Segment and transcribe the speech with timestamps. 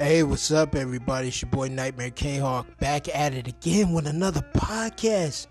[0.00, 1.28] Hey, what's up, everybody?
[1.28, 5.46] It's your boy Nightmare K Hawk back at it again with another podcast.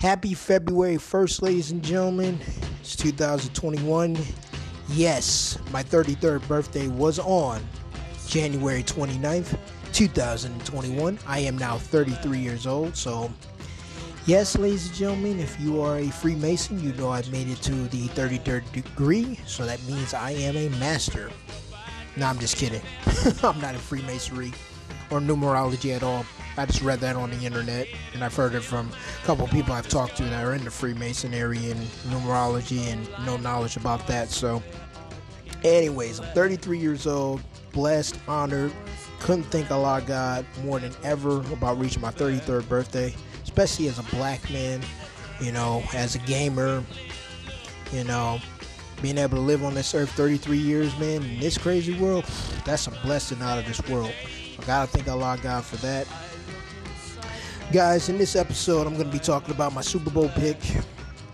[0.00, 2.38] Happy February 1st, ladies and gentlemen.
[2.80, 4.16] It's 2021.
[4.90, 7.66] Yes, my 33rd birthday was on
[8.28, 9.58] January 29th,
[9.92, 11.18] 2021.
[11.26, 13.28] I am now 33 years old, so
[14.24, 17.72] yes, ladies and gentlemen, if you are a Freemason, you know I've made it to
[17.88, 21.32] the 33rd degree, so that means I am a master.
[22.20, 22.82] No, I'm just kidding.
[23.42, 24.52] I'm not in Freemasonry
[25.10, 26.26] or numerology at all.
[26.58, 29.72] I just read that on the internet, and I've heard it from a couple people
[29.72, 31.80] I've talked to that are in the Freemasonry and
[32.10, 34.28] numerology and no knowledge about that.
[34.28, 34.62] So,
[35.64, 37.40] anyways, I'm 33 years old,
[37.72, 38.70] blessed, honored.
[39.20, 43.14] Couldn't thank Allah God more than ever about reaching my 33rd birthday,
[43.44, 44.82] especially as a black man,
[45.40, 46.84] you know, as a gamer,
[47.94, 48.40] you know,
[49.02, 52.24] being able to live on this earth 33 years, man, in this crazy world,
[52.64, 54.12] that's a blessing out of this world.
[54.58, 56.06] I gotta thank Allah God for that.
[57.72, 60.58] Guys, in this episode, I'm gonna be talking about my Super Bowl pick.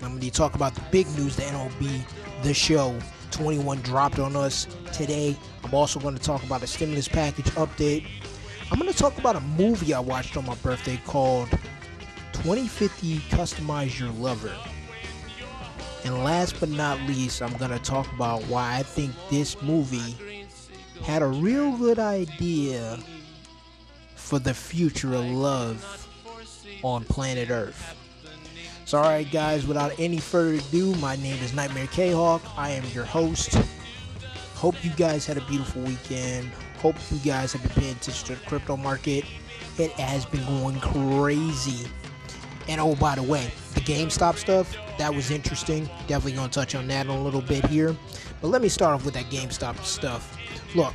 [0.03, 2.05] I'm gonna be talking about the big news, the MLB,
[2.43, 2.97] the show.
[3.33, 5.37] 21 dropped on us today.
[5.65, 8.07] I'm also to talk about a stimulus package update.
[8.71, 11.51] I'm to talk about a movie I watched on my birthday called
[12.33, 14.53] 2050 Customize Your Lover.
[16.07, 20.17] And last but not least, I'm going to talk about why I think this movie
[21.03, 22.97] had a real good idea
[24.15, 26.09] for the future of love
[26.85, 27.97] on planet Earth.
[28.85, 32.41] So, alright, guys, without any further ado, my name is Nightmare K Hawk.
[32.57, 33.59] I am your host.
[34.55, 36.49] Hope you guys had a beautiful weekend.
[36.79, 39.25] Hope you guys have been paying attention to the crypto market.
[39.77, 41.91] It has been going crazy.
[42.69, 45.87] And oh, by the way, the GameStop stuff, that was interesting.
[46.07, 47.97] Definitely going to touch on that in a little bit here.
[48.41, 50.37] But let me start off with that GameStop stuff.
[50.75, 50.95] Look,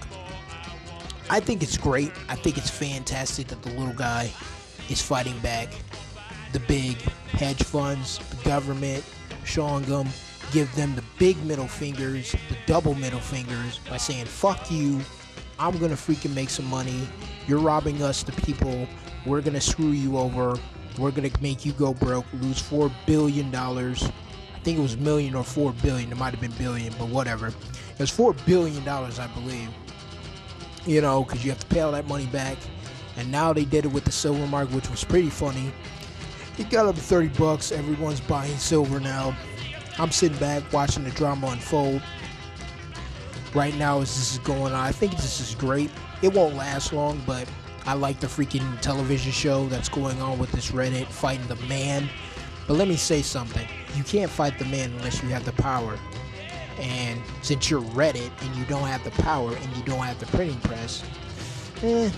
[1.30, 2.12] I think it's great.
[2.28, 4.30] I think it's fantastic that the little guy
[4.90, 5.70] is fighting back.
[6.52, 6.98] The big
[7.32, 9.06] hedge funds, the government,
[9.46, 10.10] showing them,
[10.52, 15.00] give them the big middle fingers, the double middle fingers by saying, fuck you,
[15.58, 17.08] I'm gonna freaking make some money.
[17.48, 18.88] You're robbing us, the people.
[19.26, 20.60] We're gonna screw you over.
[20.98, 24.04] We're gonna make you go broke, lose four billion dollars.
[24.04, 26.12] I think it was million or four billion.
[26.12, 27.48] It might have been billion, but whatever.
[27.48, 29.70] It was four billion dollars, I believe.
[30.86, 32.58] You know, because you have to pay all that money back.
[33.18, 35.72] And now they did it with the silver mark, which was pretty funny.
[36.58, 37.72] It got up to 30 bucks.
[37.72, 39.36] Everyone's buying silver now.
[39.98, 42.02] I'm sitting back watching the drama unfold.
[43.54, 45.92] Right now, as this is going on, I think this is great.
[46.22, 47.48] It won't last long, but
[47.86, 52.10] I like the freaking television show that's going on with this Reddit fighting the man.
[52.68, 53.68] But let me say something.
[53.96, 55.98] You can't fight the man unless you have the power.
[56.80, 60.28] And since you're Reddit and you don't have the power and you don't have the
[60.28, 61.04] printing press,
[61.84, 62.10] eh,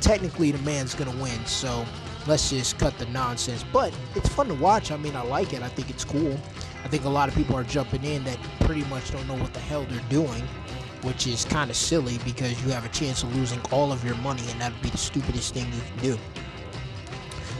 [0.00, 1.44] technically the man's gonna win.
[1.44, 1.84] So
[2.26, 3.64] let's just cut the nonsense.
[3.72, 4.92] But it's fun to watch.
[4.92, 5.62] I mean, I like it.
[5.62, 6.38] I think it's cool.
[6.84, 9.52] I think a lot of people are jumping in that pretty much don't know what
[9.52, 10.42] the hell they're doing,
[11.02, 14.16] which is kind of silly because you have a chance of losing all of your
[14.16, 16.18] money, and that'd be the stupidest thing you can do.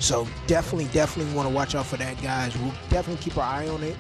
[0.00, 2.56] So definitely, definitely want to watch out for that, guys.
[2.59, 3.97] We'll definitely keep our eye on it.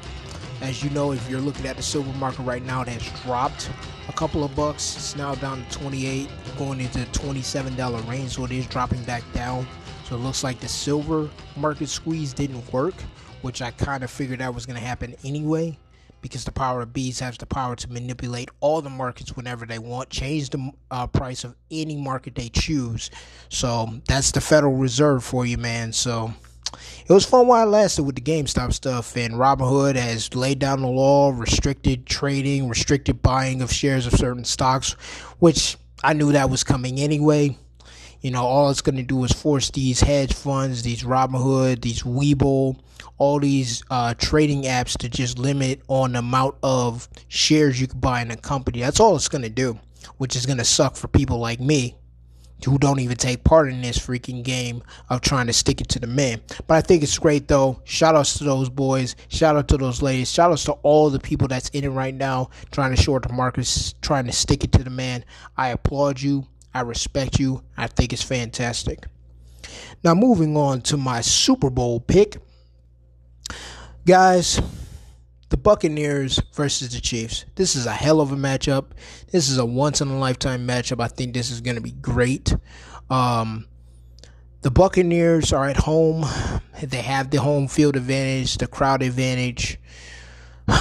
[0.60, 3.70] As you know, if you're looking at the silver market right now, it has dropped
[4.08, 4.96] a couple of bucks.
[4.96, 9.66] It's now down to 28, going into $27 range, so it is dropping back down.
[10.08, 12.94] So it looks like the silver market squeeze didn't work,
[13.42, 15.78] which I kind of figured that was going to happen anyway,
[16.20, 19.78] because the power of bees has the power to manipulate all the markets whenever they
[19.78, 23.10] want, change the uh, price of any market they choose.
[23.48, 25.92] So that's the Federal Reserve for you, man.
[25.92, 26.32] So
[27.06, 30.82] it was fun while it lasted with the GameStop stuff, and Robinhood has laid down
[30.82, 34.92] the law, restricted trading, restricted buying of shares of certain stocks,
[35.38, 37.56] which I knew that was coming anyway.
[38.20, 42.02] You know, all it's going to do is force these hedge funds, these Robinhood, these
[42.02, 42.76] Webull,
[43.18, 48.00] all these uh, trading apps to just limit on the amount of shares you can
[48.00, 48.80] buy in a company.
[48.80, 49.78] That's all it's going to do,
[50.16, 51.96] which is going to suck for people like me
[52.64, 56.00] who don't even take part in this freaking game of trying to stick it to
[56.00, 56.40] the man.
[56.66, 57.80] But I think it's great though.
[57.84, 59.14] Shout outs to those boys.
[59.28, 60.32] Shout out to those ladies.
[60.32, 63.32] Shout outs to all the people that's in it right now trying to short the
[63.32, 65.24] markets, trying to stick it to the man.
[65.56, 66.46] I applaud you.
[66.74, 67.62] I respect you.
[67.76, 69.06] I think it's fantastic.
[70.04, 72.38] Now, moving on to my Super Bowl pick.
[74.08, 74.58] Guys,
[75.50, 77.44] the Buccaneers versus the Chiefs.
[77.56, 78.92] This is a hell of a matchup.
[79.30, 80.98] This is a once in a lifetime matchup.
[80.98, 82.56] I think this is going to be great.
[83.10, 83.68] Um,
[84.62, 86.24] the Buccaneers are at home.
[86.82, 89.78] They have the home field advantage, the crowd advantage.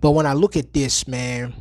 [0.00, 1.54] But when I look at this, man,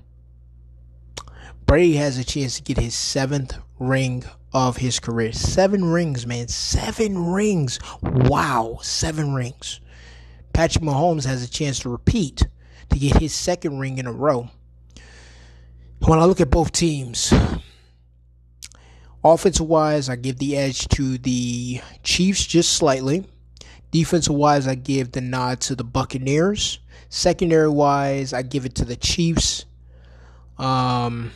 [1.66, 5.32] Brady has a chance to get his seventh ring of his career.
[5.32, 6.50] Seven rings, man.
[6.50, 7.80] Seven rings.
[8.04, 8.78] Wow.
[8.84, 9.80] Seven rings.
[10.54, 12.46] Patrick Mahomes has a chance to repeat
[12.90, 14.50] to get his second ring in a row.
[16.06, 17.34] When I look at both teams,
[19.24, 23.26] offensive wise, I give the edge to the Chiefs just slightly.
[23.92, 26.80] Defensive wise, I give the nod to the Buccaneers.
[27.10, 29.66] Secondary wise, I give it to the Chiefs.
[30.58, 31.32] Um,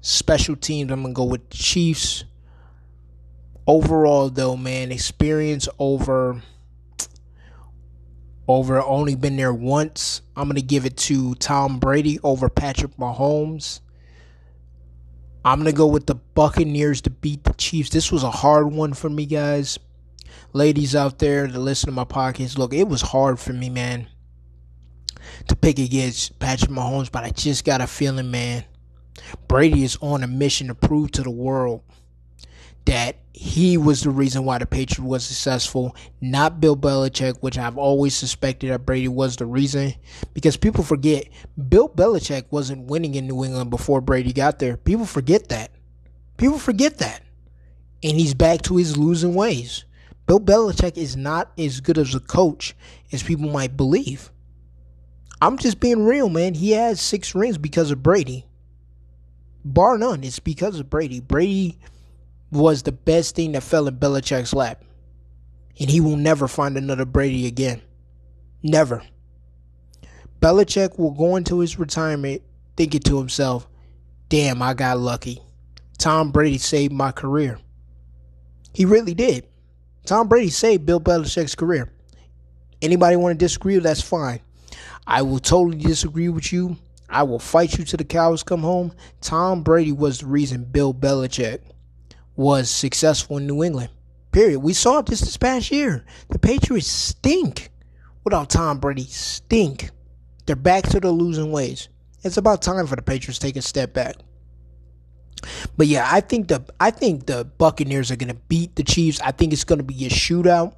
[0.00, 2.24] special teams, I'm gonna go with the Chiefs.
[3.66, 6.42] Overall, though, man, experience over
[8.48, 10.22] over only been there once.
[10.36, 13.80] I'm gonna give it to Tom Brady over Patrick Mahomes.
[15.44, 17.90] I'm gonna go with the Buccaneers to beat the Chiefs.
[17.90, 19.78] This was a hard one for me, guys.
[20.52, 24.08] Ladies out there that listen to my podcast, look, it was hard for me, man
[25.48, 28.64] to pick against Patrick Mahomes, but I just got a feeling, man,
[29.48, 31.82] Brady is on a mission to prove to the world
[32.86, 37.76] that he was the reason why the Patriots was successful, not Bill Belichick, which I've
[37.76, 39.94] always suspected that Brady was the reason.
[40.32, 41.28] Because people forget
[41.68, 44.76] Bill Belichick wasn't winning in New England before Brady got there.
[44.76, 45.70] People forget that.
[46.38, 47.22] People forget that.
[48.02, 49.84] And he's back to his losing ways.
[50.26, 52.74] Bill Belichick is not as good as a coach
[53.12, 54.30] as people might believe.
[55.40, 56.54] I'm just being real, man.
[56.54, 58.46] He has six rings because of Brady.
[59.64, 61.20] Bar none, it's because of Brady.
[61.20, 61.78] Brady
[62.50, 64.82] was the best thing that fell in Belichick's lap.
[65.78, 67.82] And he will never find another Brady again.
[68.62, 69.02] Never.
[70.40, 72.42] Belichick will go into his retirement
[72.76, 73.68] thinking to himself,
[74.28, 75.42] damn, I got lucky.
[75.98, 77.58] Tom Brady saved my career.
[78.72, 79.46] He really did.
[80.04, 81.90] Tom Brady saved Bill Belichick's career.
[82.82, 83.78] Anybody want to disagree?
[83.78, 84.40] That's fine.
[85.06, 86.76] I will totally disagree with you.
[87.08, 88.92] I will fight you till the cows come home.
[89.20, 91.60] Tom Brady was the reason Bill Belichick
[92.36, 93.90] was successful in New England.
[94.32, 94.60] Period.
[94.60, 96.04] We saw this this past year.
[96.30, 97.70] The Patriots stink
[98.24, 99.04] without Tom Brady.
[99.04, 99.90] Stink.
[100.44, 101.88] They're back to the losing ways.
[102.22, 104.16] It's about time for the Patriots to take a step back.
[105.76, 109.20] But yeah, I think the I think the Buccaneers are going to beat the Chiefs.
[109.20, 110.74] I think it's going to be a shootout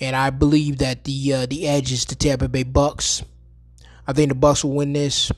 [0.00, 3.22] and I believe that the uh, the edge is the Tampa Bay Bucks.
[4.06, 5.30] I think the Bucks will win this.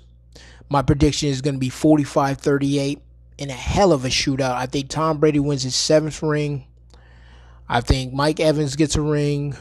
[0.70, 3.00] My prediction is going to be 45-38
[3.42, 4.54] in a hell of a shootout.
[4.54, 6.64] I think Tom Brady wins his seventh ring.
[7.68, 9.56] I think Mike Evans gets a ring.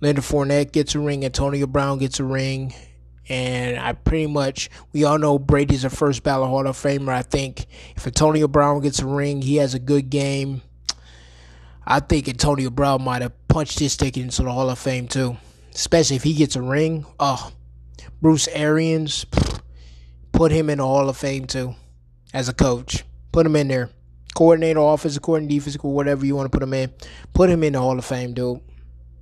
[0.00, 1.22] Leonard Fournette gets a ring.
[1.22, 2.72] Antonio Brown gets a ring.
[3.28, 7.10] And I pretty much, we all know Brady's a first ballot Hall of Famer.
[7.10, 10.62] I think if Antonio Brown gets a ring, he has a good game.
[11.86, 15.36] I think Antonio Brown might have punched his ticket into the Hall of Fame too.
[15.74, 17.04] Especially if he gets a ring.
[17.20, 17.52] Oh,
[18.22, 19.26] Bruce Arians,
[20.32, 21.74] put him in the Hall of Fame too,
[22.32, 23.04] as a coach.
[23.32, 23.90] Put him in there.
[24.34, 26.92] Coordinator, offensive coordinator, defensive whatever you want to put him in.
[27.34, 28.60] Put him in the Hall of Fame, dude.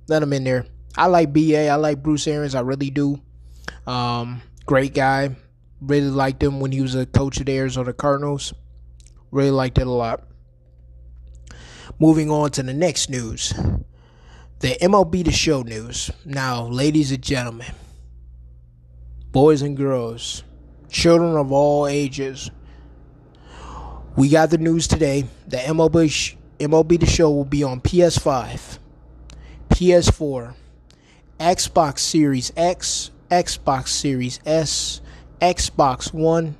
[0.07, 0.65] Let him in there.
[0.97, 1.67] I like BA.
[1.67, 2.55] I like Bruce Arians.
[2.55, 3.21] I really do.
[3.87, 5.35] Um, great guy.
[5.81, 8.53] Really liked him when he was a coach of the Arizona Cardinals.
[9.31, 10.23] Really liked it a lot.
[11.99, 13.53] Moving on to the next news
[14.59, 16.11] the MLB The Show news.
[16.25, 17.73] Now, ladies and gentlemen,
[19.31, 20.43] boys and girls,
[20.89, 22.51] children of all ages,
[24.19, 28.77] we got the news today that MLB, MLB The Show will be on PS5,
[29.69, 30.55] PS4,
[31.39, 34.99] Xbox Series X, Xbox Series S,
[35.39, 36.57] Xbox One,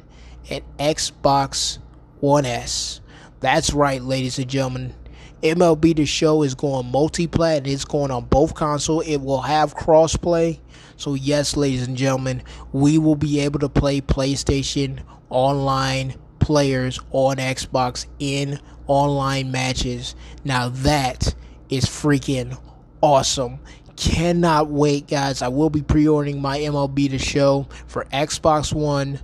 [0.50, 1.80] and Xbox
[2.22, 3.02] One S.
[3.42, 4.96] That's right, ladies and gentlemen.
[5.44, 7.68] MLB The Show is going multi-plat.
[7.68, 9.02] It's going on both console.
[9.02, 10.60] It will have crossplay.
[10.96, 17.38] So yes, ladies and gentlemen, we will be able to play PlayStation online players on
[17.38, 20.16] Xbox in online matches.
[20.44, 21.34] Now that
[21.70, 22.60] is freaking
[23.02, 23.60] awesome.
[23.96, 25.42] Cannot wait, guys.
[25.42, 29.20] I will be pre-ordering my MLB The Show for Xbox One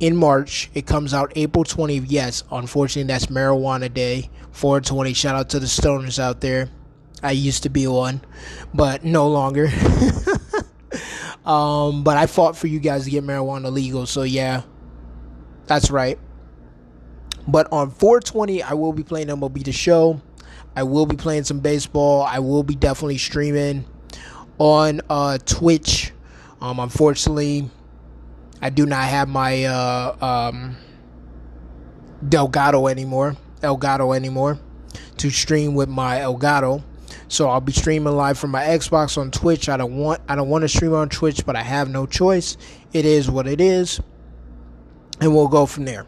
[0.00, 0.70] in March.
[0.74, 2.06] It comes out April 20th.
[2.08, 4.30] Yes, unfortunately, that's Marijuana Day.
[4.52, 5.12] 420.
[5.14, 6.68] Shout out to the stoners out there.
[7.22, 8.20] I used to be one,
[8.72, 9.66] but no longer.
[11.44, 14.62] um, but I fought for you guys to get marijuana legal, so yeah,
[15.66, 16.18] that's right.
[17.48, 20.20] But on 420, I will be playing MLB The Show.
[20.76, 22.22] I will be playing some baseball.
[22.22, 23.86] I will be definitely streaming
[24.58, 26.12] on uh, Twitch.
[26.60, 27.70] Um, unfortunately,
[28.60, 30.76] I do not have my uh, um,
[32.28, 33.36] Delgado anymore.
[33.62, 34.58] Elgato anymore
[35.16, 36.82] to stream with my Elgato.
[37.28, 39.68] So I'll be streaming live from my Xbox on Twitch.
[39.68, 42.56] I don't want I don't want to stream on Twitch, but I have no choice.
[42.92, 44.00] It is what it is.
[45.20, 46.06] And we'll go from there.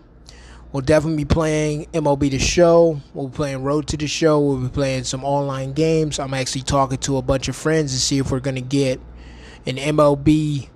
[0.73, 3.01] We'll definitely be playing MLB The Show.
[3.13, 4.39] We'll be playing Road to the Show.
[4.39, 6.21] We'll be playing some online games.
[6.21, 9.01] I'm actually talking to a bunch of friends to see if we're going to get
[9.67, 10.69] an MLB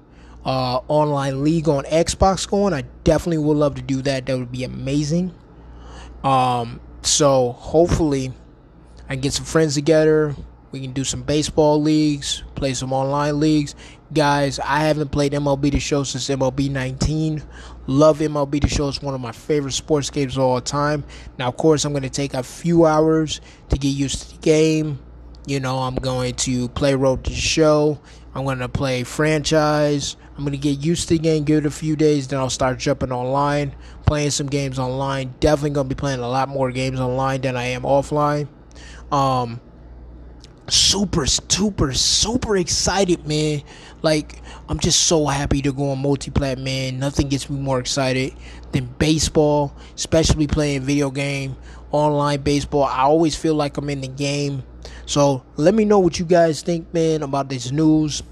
[0.44, 2.74] uh, online league on Xbox going.
[2.74, 4.26] I definitely would love to do that.
[4.26, 5.32] That would be amazing.
[6.24, 8.32] Um, so hopefully,
[9.08, 10.34] I can get some friends together.
[10.72, 13.76] We can do some baseball leagues, play some online leagues.
[14.14, 17.42] Guys, I haven't played MLB The Show since MLB 19.
[17.88, 18.88] Love MLB The Show.
[18.88, 21.02] It's one of my favorite sports games of all time.
[21.36, 23.40] Now, of course, I'm going to take a few hours
[23.70, 25.00] to get used to the game.
[25.48, 27.98] You know, I'm going to play Road to the Show.
[28.36, 30.16] I'm going to play franchise.
[30.36, 32.50] I'm going to get used to the game, give it a few days, then I'll
[32.50, 33.74] start jumping online,
[34.06, 35.34] playing some games online.
[35.40, 38.48] Definitely going to be playing a lot more games online than I am offline.
[39.12, 39.60] Um,
[40.68, 43.62] super, super, super excited, man.
[44.04, 46.98] Like, I'm just so happy to go on multiplat, man.
[46.98, 48.34] Nothing gets me more excited
[48.72, 51.56] than baseball, especially playing video game,
[51.90, 52.84] online baseball.
[52.84, 54.62] I always feel like I'm in the game.
[55.06, 58.22] So let me know what you guys think, man, about this news.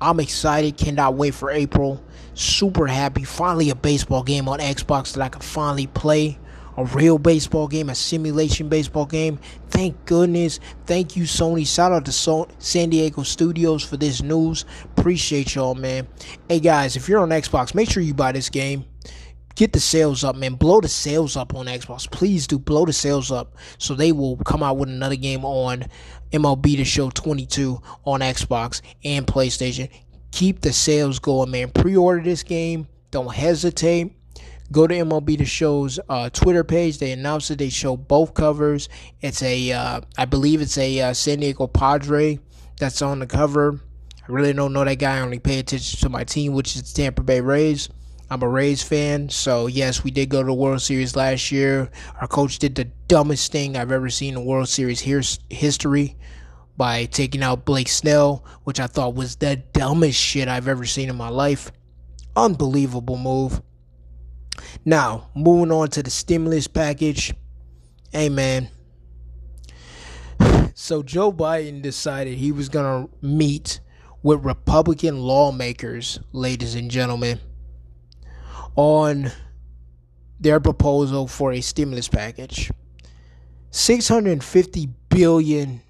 [0.00, 0.76] I'm excited.
[0.76, 2.00] Cannot wait for April.
[2.34, 3.24] Super happy.
[3.24, 6.38] Finally, a baseball game on Xbox that I can finally play
[6.76, 9.38] a real baseball game, a simulation baseball game.
[9.70, 10.60] Thank goodness.
[10.84, 11.66] Thank you, Sony.
[11.66, 14.64] Shout out to so- San Diego Studios for this news.
[14.96, 16.06] Appreciate y'all, man.
[16.48, 18.84] Hey, guys, if you're on Xbox, make sure you buy this game.
[19.54, 20.54] Get the sales up, man.
[20.54, 22.10] Blow the sales up on Xbox.
[22.10, 25.86] Please do blow the sales up so they will come out with another game on
[26.30, 29.88] MLB The Show 22 on Xbox and PlayStation.
[30.30, 31.70] Keep the sales going, man.
[31.70, 32.86] Pre order this game.
[33.10, 34.12] Don't hesitate
[34.72, 36.98] Go to MLB The Show's uh, Twitter page.
[36.98, 37.58] They announced it.
[37.58, 38.88] They show both covers.
[39.20, 42.40] It's a, uh, I believe it's a uh, San Diego Padre
[42.78, 43.80] that's on the cover.
[44.28, 45.18] I really don't know that guy.
[45.18, 47.88] I only pay attention to my team, which is Tampa Bay Rays.
[48.28, 51.88] I'm a Rays fan, so yes, we did go to the World Series last year.
[52.20, 55.00] Our coach did the dumbest thing I've ever seen in World Series
[55.48, 56.16] history
[56.76, 61.08] by taking out Blake Snell, which I thought was the dumbest shit I've ever seen
[61.08, 61.70] in my life.
[62.34, 63.62] Unbelievable move.
[64.84, 67.34] Now, moving on to the stimulus package.
[68.12, 68.68] Hey, man.
[70.78, 73.80] So, Joe Biden decided he was going to meet
[74.22, 77.40] with Republican lawmakers, ladies and gentlemen,
[78.76, 79.32] on
[80.38, 82.70] their proposal for a stimulus package.
[83.70, 85.80] $650 billion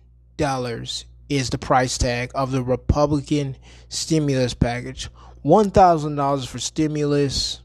[1.29, 3.57] is the price tag of the Republican
[3.89, 5.09] stimulus package.
[5.45, 7.63] $1,000 for stimulus,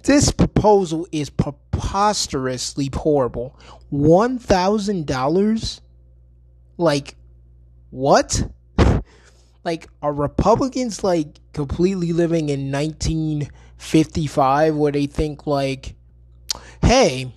[0.04, 3.58] this proposal is preposterously horrible.
[3.90, 5.80] One thousand dollars?
[6.76, 7.14] Like
[7.90, 8.50] what?
[9.64, 15.96] like are Republicans like completely living in 1955 where they think like
[16.82, 17.34] hey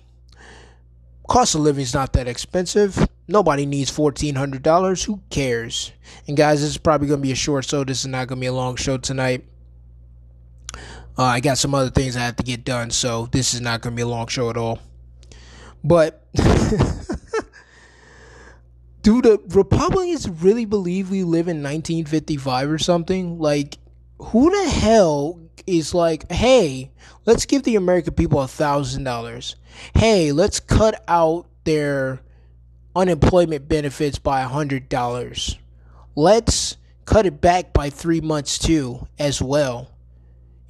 [1.28, 5.92] cost of living is not that expensive nobody needs $1400 who cares
[6.28, 8.46] and guys this is probably to be a short show this is not to be
[8.46, 9.44] a long show tonight
[11.18, 13.80] uh, I got some other things I have to get done, so this is not
[13.82, 14.78] going to be a long show at all.
[15.84, 16.26] But
[19.02, 23.38] do the Republicans really believe we live in 1955 or something?
[23.38, 23.78] Like,
[24.18, 26.90] who the hell is like, hey,
[27.26, 29.56] let's give the American people a thousand dollars.
[29.94, 32.20] Hey, let's cut out their
[32.94, 35.58] unemployment benefits by a hundred dollars.
[36.14, 39.88] Let's cut it back by three months too, as well.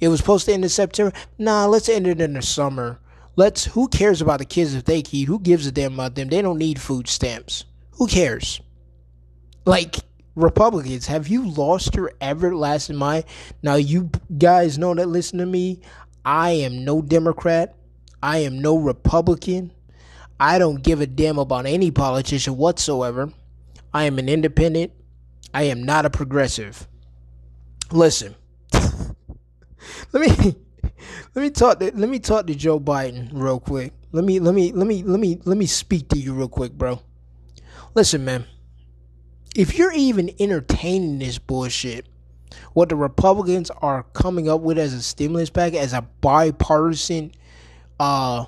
[0.03, 1.15] It was supposed to end in September.
[1.37, 2.99] Nah, let's end it in the summer.
[3.37, 3.63] Let's.
[3.63, 5.29] Who cares about the kids if they eat?
[5.29, 6.27] Who gives a damn about them?
[6.27, 7.63] They don't need food stamps.
[7.91, 8.59] Who cares?
[9.65, 9.95] Like
[10.35, 13.23] Republicans, have you lost your everlasting mind?
[13.61, 15.07] Now you guys know that.
[15.07, 15.79] Listen to me.
[16.25, 17.73] I am no Democrat.
[18.21, 19.71] I am no Republican.
[20.37, 23.31] I don't give a damn about any politician whatsoever.
[23.93, 24.91] I am an independent.
[25.53, 26.89] I am not a progressive.
[27.89, 28.35] Listen
[30.13, 30.55] let me
[31.35, 33.93] let me talk to, let me talk to Joe Biden real quick.
[34.11, 36.73] Let me let me let me let me let me speak to you real quick,
[36.73, 37.01] bro.
[37.95, 38.45] Listen, man.
[39.55, 42.07] If you're even entertaining this bullshit,
[42.73, 47.31] what the Republicans are coming up with as a stimulus package, as a bipartisan
[47.99, 48.45] uh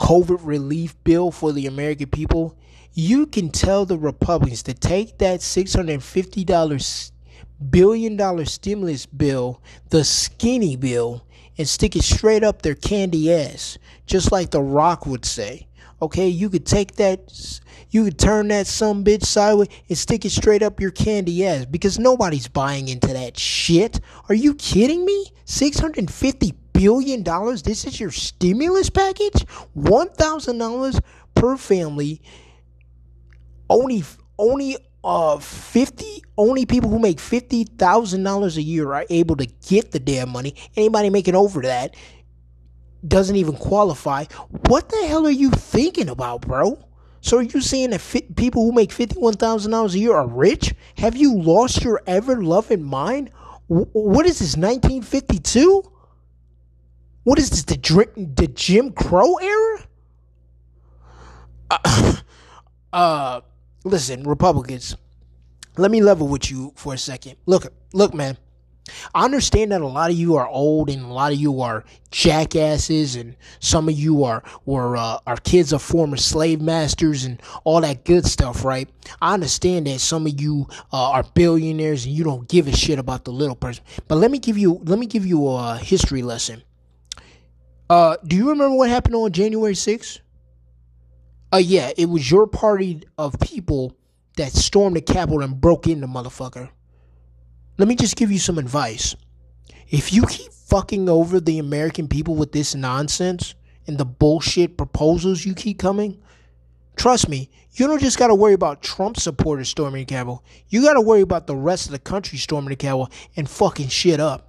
[0.00, 2.56] COVID relief bill for the American people,
[2.92, 7.12] you can tell the Republicans to take that $650
[7.70, 11.24] billion dollar stimulus bill, the skinny bill,
[11.56, 15.66] and stick it straight up their candy ass, just like The Rock would say.
[16.00, 17.60] Okay, you could take that,
[17.90, 21.64] you could turn that some bitch sideways and stick it straight up your candy ass
[21.64, 24.00] because nobody's buying into that shit.
[24.28, 25.26] Are you kidding me?
[25.44, 27.62] Six hundred and fifty billion dollars.
[27.62, 29.42] This is your stimulus package.
[29.72, 31.00] One thousand dollars
[31.34, 32.22] per family.
[33.68, 34.04] Only,
[34.38, 39.98] only uh 50 only people who make $50,000 a year are able to get the
[39.98, 40.54] damn money.
[40.76, 41.96] Anybody making over that
[43.06, 44.24] doesn't even qualify.
[44.68, 46.84] What the hell are you thinking about, bro?
[47.20, 48.00] So are you saying that
[48.36, 50.74] people who make $51,000 a year are rich?
[50.98, 53.30] Have you lost your ever loving mind?
[53.68, 55.82] W- what is this 1952?
[57.24, 57.76] What is this the
[58.16, 59.78] the Jim Crow era?
[62.90, 63.40] Uh, uh
[63.88, 64.96] listen, Republicans,
[65.76, 67.36] let me level with you for a second.
[67.46, 68.36] Look, look, man.
[69.14, 71.84] I understand that a lot of you are old and a lot of you are
[72.10, 77.40] jackasses and some of you are were uh, are kids of former slave masters and
[77.64, 78.88] all that good stuff, right?
[79.20, 82.98] I understand that some of you uh, are billionaires and you don't give a shit
[82.98, 83.84] about the little person.
[84.06, 86.62] But let me give you let me give you a history lesson.
[87.90, 90.20] Uh, do you remember what happened on January 6th?
[91.52, 93.96] Uh, yeah, it was your party of people
[94.36, 96.68] that stormed the Capitol and broke in the motherfucker.
[97.78, 99.16] Let me just give you some advice.
[99.88, 103.54] If you keep fucking over the American people with this nonsense
[103.86, 106.20] and the bullshit proposals you keep coming,
[106.96, 110.44] trust me, you don't just got to worry about Trump supporters storming the Capitol.
[110.68, 113.88] You got to worry about the rest of the country storming the Capitol and fucking
[113.88, 114.47] shit up.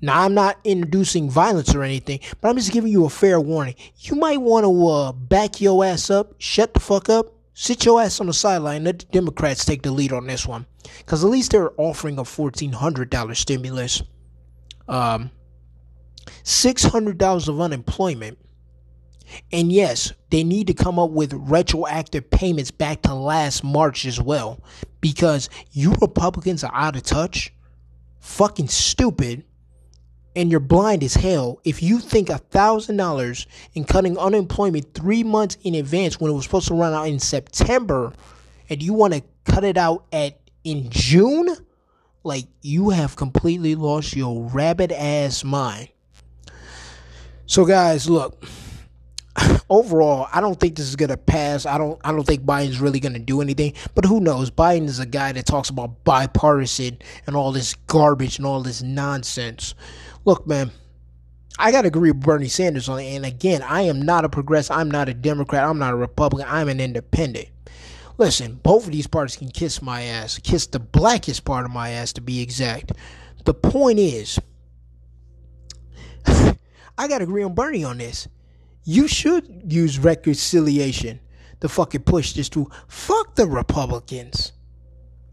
[0.00, 3.74] Now, I'm not introducing violence or anything, but I'm just giving you a fair warning.
[3.96, 8.00] You might want to uh, back your ass up, shut the fuck up, sit your
[8.00, 10.66] ass on the sideline, let the Democrats take the lead on this one.
[10.98, 14.02] Because at least they're offering a $1,400 stimulus,
[14.86, 15.30] um,
[16.44, 18.38] $600 of unemployment.
[19.52, 24.20] And yes, they need to come up with retroactive payments back to last March as
[24.20, 24.62] well.
[25.00, 27.52] Because you Republicans are out of touch,
[28.20, 29.44] fucking stupid,
[30.36, 35.24] and you're blind as hell if you think a thousand dollars in cutting unemployment three
[35.24, 38.12] months in advance when it was supposed to run out in September
[38.68, 41.48] and you want to cut it out at in June,
[42.24, 45.88] like you have completely lost your rabid ass mind.
[47.46, 48.44] So guys, look,
[49.70, 51.64] overall, I don't think this is gonna pass.
[51.64, 53.74] I don't I don't think Biden's really gonna do anything.
[53.94, 54.50] But who knows?
[54.50, 58.82] Biden is a guy that talks about bipartisan and all this garbage and all this
[58.82, 59.74] nonsense.
[60.28, 60.72] Look, man,
[61.58, 63.16] I got to agree with Bernie Sanders on it.
[63.16, 64.76] And again, I am not a progressive.
[64.76, 65.64] I'm not a Democrat.
[65.64, 66.46] I'm not a Republican.
[66.46, 67.48] I'm an independent.
[68.18, 71.88] Listen, both of these parties can kiss my ass, kiss the blackest part of my
[71.92, 72.92] ass to be exact.
[73.46, 74.38] The point is,
[76.26, 78.28] I got to agree on Bernie on this.
[78.84, 81.20] You should use reconciliation
[81.62, 82.70] to fucking push this through.
[82.86, 84.52] Fuck the Republicans.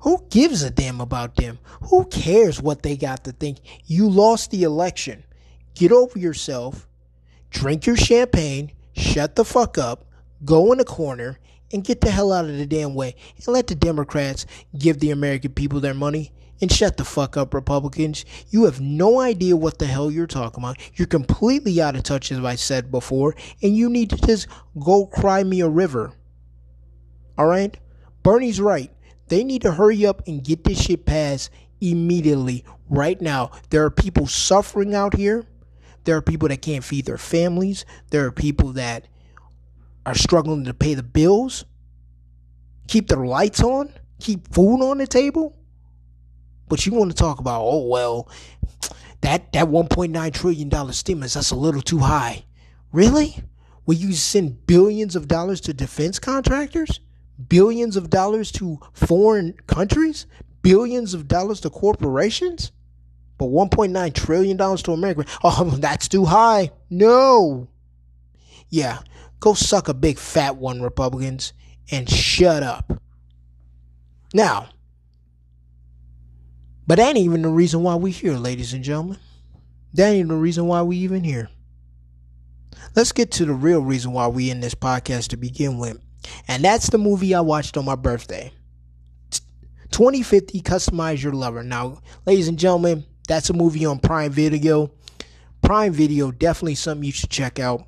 [0.06, 1.58] Who gives a damn about them?
[1.90, 3.58] Who cares what they got to think?
[3.88, 5.24] You lost the election.
[5.74, 6.88] Get over yourself.
[7.50, 8.72] Drink your champagne.
[8.96, 10.06] Shut the fuck up.
[10.44, 11.40] Go in the corner
[11.74, 13.16] and get the hell out of the damn way.
[13.36, 14.46] And let the Democrats
[14.78, 16.32] give the American people their money.
[16.62, 18.26] And shut the fuck up, Republicans.
[18.52, 20.78] You have no idea what the hell you're talking about.
[20.94, 23.36] You're completely out of touch, as I said before.
[23.64, 24.48] And you need to just
[24.80, 26.14] go cry me a river.
[27.40, 27.76] All right?
[28.22, 28.92] Bernie's right.
[29.28, 31.50] They need to hurry up and get this shit passed
[31.82, 33.52] immediately, right now.
[33.70, 35.46] There are people suffering out here.
[36.04, 37.86] There are people that can't feed their families.
[38.12, 39.08] There are people that
[40.06, 41.66] are struggling to pay the bills,
[42.88, 45.56] keep their lights on, keep food on the table.
[46.68, 48.30] But you want to talk about, oh well,
[49.22, 52.46] that that 1.9 trillion dollar stimulus that's a little too high.
[52.92, 53.44] Really?
[53.86, 57.00] Will you send billions of dollars to defense contractors?
[57.48, 60.26] Billions of dollars to foreign countries,
[60.62, 62.72] billions of dollars to corporations,
[63.38, 65.26] but 1.9 trillion dollars to America.
[65.44, 66.72] Oh, that's too high.
[66.90, 67.68] No.
[68.70, 69.00] Yeah,
[69.40, 71.54] go suck a big fat one, Republicans,
[71.92, 73.02] and shut up.
[74.34, 74.70] Now,
[76.88, 79.18] but that ain't even the reason why we here, ladies and gentlemen.
[79.94, 81.50] That ain't even the reason why we even here.
[82.96, 86.00] Let's get to the real reason why we in this podcast to begin with.
[86.48, 88.52] And that's the movie I watched on my birthday.
[89.92, 91.64] 2050 Customize Your Lover.
[91.64, 94.92] Now, ladies and gentlemen, that's a movie on Prime Video.
[95.62, 97.88] Prime Video, definitely something you should check out.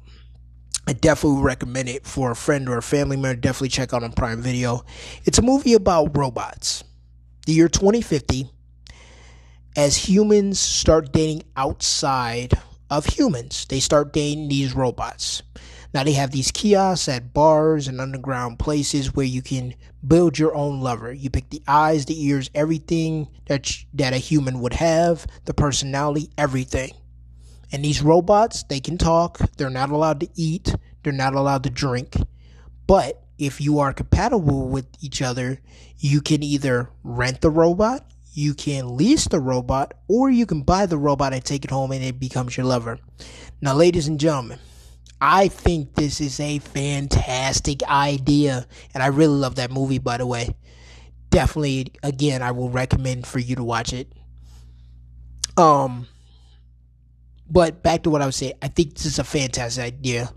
[0.87, 3.39] I definitely recommend it for a friend or a family member.
[3.39, 4.85] Definitely check out on Prime Video.
[5.25, 6.83] It's a movie about robots.
[7.45, 8.49] The year 2050,
[9.75, 12.53] as humans start dating outside
[12.89, 15.43] of humans, they start dating these robots.
[15.93, 19.73] Now they have these kiosks at bars and underground places where you can
[20.05, 21.11] build your own lover.
[21.13, 26.29] You pick the eyes, the ears, everything that that a human would have, the personality,
[26.37, 26.91] everything.
[27.71, 29.39] And these robots, they can talk.
[29.57, 30.75] They're not allowed to eat.
[31.03, 32.15] They're not allowed to drink.
[32.85, 35.59] But if you are compatible with each other,
[35.97, 40.85] you can either rent the robot, you can lease the robot, or you can buy
[40.85, 42.99] the robot and take it home and it becomes your lover.
[43.61, 44.59] Now, ladies and gentlemen,
[45.19, 50.27] I think this is a fantastic idea, and I really love that movie, by the
[50.27, 50.55] way.
[51.31, 54.11] Definitely, again, I will recommend for you to watch it.
[55.57, 56.07] Um,
[57.49, 60.31] but back to what I was saying, I think this is a fantastic idea,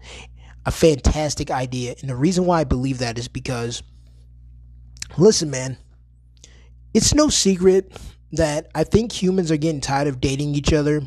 [0.64, 3.82] a fantastic idea, and the reason why I believe that is because,
[5.18, 5.76] listen, man,
[6.94, 7.92] it's no secret
[8.32, 11.02] that I think humans are getting tired of dating each other.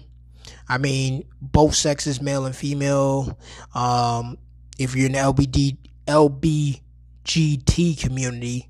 [0.67, 3.37] I mean, both sexes, male and female.
[3.75, 4.37] Um,
[4.77, 8.69] if you're in the LBD, LBGT community,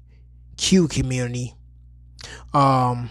[0.57, 1.55] Q community,
[2.53, 3.09] um,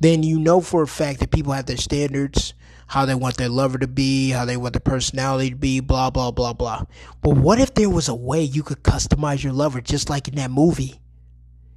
[0.00, 2.54] then you know for a fact that people have their standards,
[2.88, 6.10] how they want their lover to be, how they want their personality to be, blah,
[6.10, 6.84] blah, blah, blah.
[7.22, 10.34] But what if there was a way you could customize your lover just like in
[10.34, 11.01] that movie?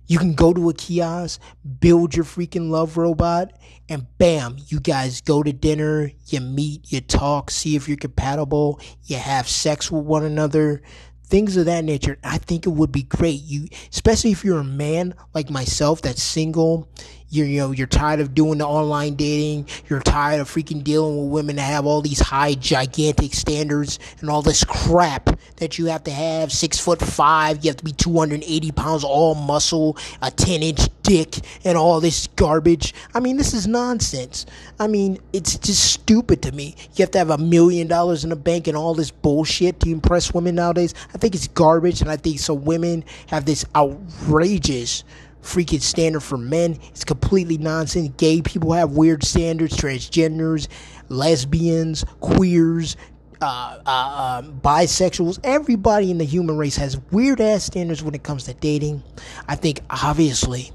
[0.07, 1.41] You can go to a kiosk,
[1.79, 3.51] build your freaking love robot,
[3.89, 8.79] and bam, you guys go to dinner, you meet, you talk, see if you're compatible,
[9.05, 10.81] you have sex with one another,
[11.25, 12.17] things of that nature.
[12.23, 13.41] I think it would be great.
[13.41, 16.87] You, especially if you're a man like myself that's single,
[17.35, 19.67] you're, you know, you're tired of doing the online dating.
[19.89, 24.29] You're tired of freaking dealing with women that have all these high, gigantic standards and
[24.29, 26.51] all this crap that you have to have.
[26.51, 31.35] Six foot five, you have to be 280 pounds, all muscle, a 10 inch dick,
[31.63, 32.93] and all this garbage.
[33.13, 34.45] I mean, this is nonsense.
[34.79, 36.75] I mean, it's just stupid to me.
[36.95, 39.89] You have to have a million dollars in the bank and all this bullshit to
[39.89, 40.93] impress women nowadays.
[41.13, 45.03] I think it's garbage, and I think so women have this outrageous
[45.45, 46.77] freaking standard for men.
[46.89, 48.09] It's completely nonsense.
[48.17, 50.67] Gay people have weird standards, transgenders,
[51.07, 52.97] lesbians, queers,
[53.41, 58.23] uh, uh, um, bisexuals, everybody in the human race has weird ass standards when it
[58.23, 59.03] comes to dating.
[59.47, 60.71] I think obviously,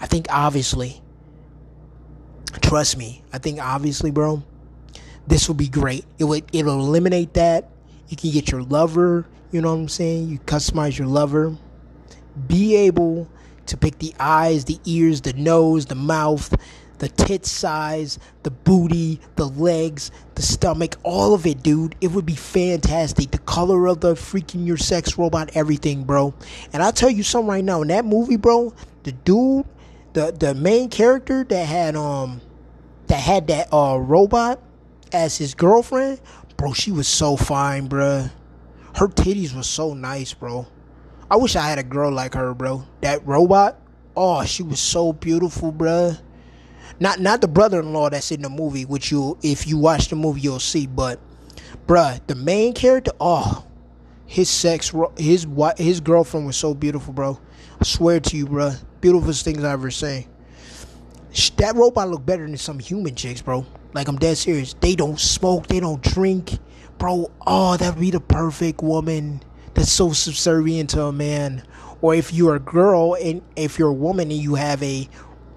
[0.00, 1.00] I think obviously,
[2.60, 4.42] trust me, I think obviously, bro,
[5.26, 6.04] this will be great.
[6.18, 7.70] It would it'll eliminate that.
[8.08, 10.28] You can get your lover, you know what I'm saying?
[10.28, 11.56] You customize your lover.
[12.46, 13.28] Be able
[13.68, 16.54] to pick the eyes, the ears, the nose, the mouth,
[16.98, 21.94] the tit size, the booty, the legs, the stomach, all of it, dude.
[22.00, 23.30] It would be fantastic.
[23.30, 26.34] The color of the freaking your sex robot, everything, bro.
[26.72, 27.82] And I'll tell you something right now.
[27.82, 29.66] In that movie, bro, the dude,
[30.12, 32.40] the the main character that had um
[33.06, 34.60] that had that uh robot
[35.12, 36.20] as his girlfriend,
[36.56, 38.28] bro, she was so fine, bro.
[38.96, 40.66] Her titties were so nice, bro.
[41.30, 42.84] I wish I had a girl like her, bro.
[43.02, 43.78] That robot,
[44.16, 46.14] oh, she was so beautiful, bro.
[47.00, 50.40] Not not the brother-in-law that's in the movie, which you if you watch the movie
[50.40, 51.20] you'll see, but
[51.86, 53.66] bruh, the main character, oh,
[54.24, 57.38] his sex, his his girlfriend was so beautiful, bro.
[57.78, 60.26] I swear to you, bro, beautifulest things I ever seen.
[61.58, 63.66] That robot looked better than some human chicks, bro.
[63.92, 64.74] Like I'm dead serious.
[64.80, 66.58] They don't smoke, they don't drink,
[66.96, 67.30] bro.
[67.46, 69.42] Oh, that'd be the perfect woman
[69.78, 71.62] that's so subservient to a man.
[72.00, 75.08] Or if you're a girl and if you're a woman and you have a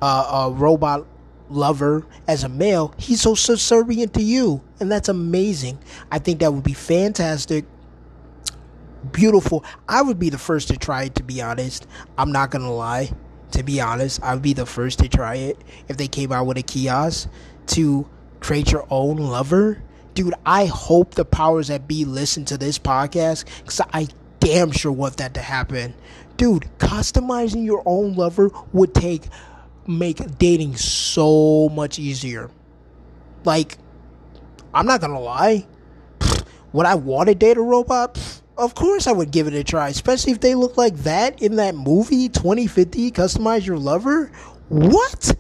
[0.02, 1.08] uh, a robot
[1.50, 5.80] lover as a male, he's so subservient to you, and that's amazing.
[6.12, 7.66] I think that would be fantastic.
[9.12, 9.66] Beautiful.
[9.90, 11.88] I would be the first to try it, to be honest.
[12.18, 13.12] I'm not gonna lie.
[13.52, 15.58] To be honest, I would be the first to try it
[15.88, 17.28] if they came out with a kiosk
[17.68, 18.08] to
[18.40, 19.82] create your own lover
[20.14, 24.08] dude, I hope the powers that be listen to this podcast because I
[24.40, 25.94] damn sure want that to happen.
[26.38, 29.24] Dude, customizing your own lover would take
[29.88, 32.50] make dating so much easier.
[33.44, 33.78] Like,
[34.74, 35.68] I'm not gonna lie.
[36.74, 38.42] Would I want to date a robot?
[38.58, 41.56] Of course I would give it a try, especially if they look like that in
[41.56, 44.32] that movie 2050 Customize Your Lover.
[44.70, 45.36] What?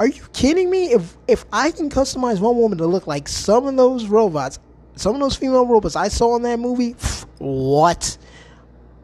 [0.00, 0.92] Are you kidding me?
[0.92, 4.58] If if I can customize one woman to look like some of those robots,
[4.96, 6.92] some of those female robots I saw in that movie,
[7.36, 8.16] what?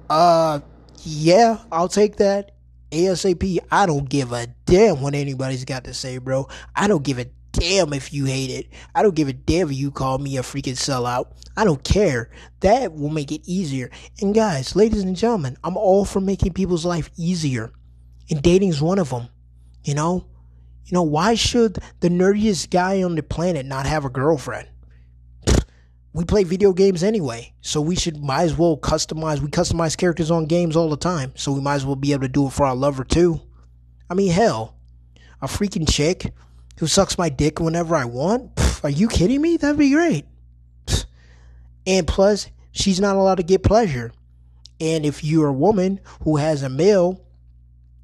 [0.09, 0.61] Uh,
[1.03, 2.53] yeah, I'll take that.
[2.91, 3.59] ASAP.
[3.71, 6.49] I don't give a damn what anybody's got to say, bro.
[6.75, 8.69] I don't give a damn if you hate it.
[8.95, 11.27] I don't give a damn if you call me a freaking sellout.
[11.59, 12.31] I don't care.
[12.61, 13.91] That will make it easier.
[14.23, 17.73] And guys, ladies and gentlemen, I'm all for making people's life easier.
[18.31, 19.29] And dating's one of them.
[19.85, 20.27] You know?
[20.87, 24.69] You know, why should the nerdiest guy on the planet not have a girlfriend?
[26.17, 27.53] we play video games anyway.
[27.61, 29.41] So we should might as well customize.
[29.41, 31.33] We customize characters on games all the time.
[31.37, 33.43] So we might as well be able to do it for our lover too.
[34.09, 34.77] I mean, hell,
[35.43, 36.33] a freaking chick
[36.79, 38.55] who sucks my dick whenever I want.
[38.55, 39.59] Pff, are you kidding me?
[39.59, 40.25] That'd be great.
[40.87, 41.05] Pff.
[41.87, 44.11] And plus, she's not allowed to get pleasure.
[44.81, 47.21] And if you're a woman who has a male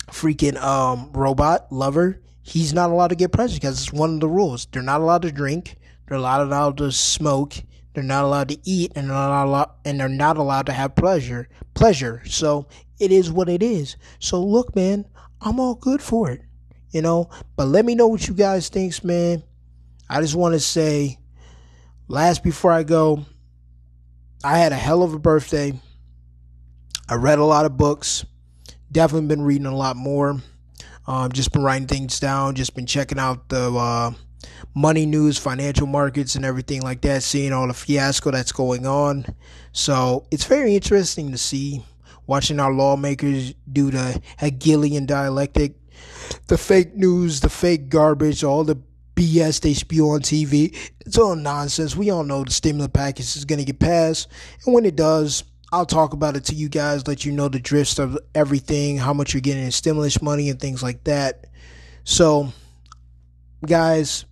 [0.09, 4.29] freaking um robot lover, he's not allowed to get pleasure because it's one of the
[4.29, 4.67] rules.
[4.67, 5.77] They're not allowed to drink.
[6.09, 7.55] They're not allowed to smoke.
[7.95, 10.95] They're not allowed to eat, and they're not allowed, and they're not allowed to have
[10.95, 11.49] pleasure.
[11.75, 12.23] Pleasure.
[12.27, 13.97] So it is what it is.
[14.19, 15.07] So look, man,
[15.41, 16.43] I'm all good for it,
[16.91, 17.29] you know.
[17.57, 19.43] But let me know what you guys thinks, man.
[20.09, 21.19] I just want to say,
[22.09, 23.25] last before I go,
[24.45, 25.79] I had a hell of a birthday.
[27.09, 28.25] I read a lot of books.
[28.91, 30.41] Definitely been reading a lot more.
[31.07, 32.55] Um, just been writing things down.
[32.55, 34.13] Just been checking out the uh,
[34.75, 37.23] money news, financial markets, and everything like that.
[37.23, 39.27] Seeing all the fiasco that's going on.
[39.73, 41.85] So it's very interesting to see
[42.27, 45.75] watching our lawmakers do the Hegelian dialectic,
[46.47, 48.79] the fake news, the fake garbage, all the
[49.15, 50.77] BS they spew on TV.
[51.01, 51.97] It's all nonsense.
[51.97, 54.29] We all know the stimulus package is going to get passed.
[54.65, 57.59] And when it does, I'll talk about it to you guys, let you know the
[57.59, 61.47] drift of everything, how much you're getting in stimulus money and things like that.
[62.05, 62.53] So,
[63.65, 64.27] guys,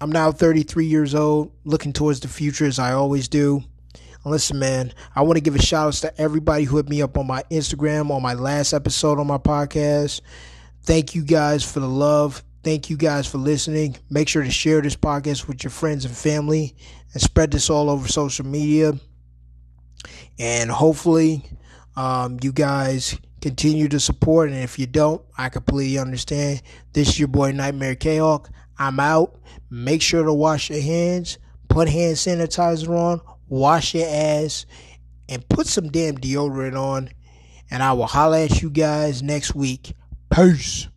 [0.00, 3.62] I'm now 33 years old, looking towards the future as I always do.
[4.24, 7.16] Listen, man, I want to give a shout out to everybody who hit me up
[7.16, 10.20] on my Instagram on my last episode on my podcast.
[10.82, 12.42] Thank you guys for the love.
[12.64, 13.96] Thank you guys for listening.
[14.10, 16.74] Make sure to share this podcast with your friends and family
[17.12, 18.94] and spread this all over social media.
[20.38, 21.44] And hopefully,
[21.96, 24.50] um, you guys continue to support.
[24.50, 26.62] And if you don't, I completely understand.
[26.92, 28.50] This is your boy Nightmare Hawk.
[28.78, 29.38] I'm out.
[29.70, 31.38] Make sure to wash your hands,
[31.68, 34.66] put hand sanitizer on, wash your ass,
[35.28, 37.10] and put some damn deodorant on.
[37.70, 39.94] And I will holler at you guys next week.
[40.30, 40.88] Peace.